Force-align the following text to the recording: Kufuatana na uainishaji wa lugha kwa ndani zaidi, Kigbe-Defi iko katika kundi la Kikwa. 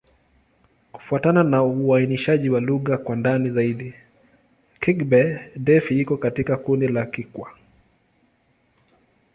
Kufuatana 0.91 1.43
na 1.43 1.63
uainishaji 1.63 2.49
wa 2.49 2.61
lugha 2.61 2.97
kwa 2.97 3.15
ndani 3.15 3.49
zaidi, 3.49 3.93
Kigbe-Defi 4.79 5.99
iko 5.99 6.17
katika 6.17 6.57
kundi 6.57 6.87
la 6.87 7.05
Kikwa. 7.05 7.51